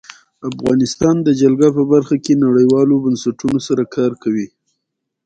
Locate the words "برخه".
1.93-2.15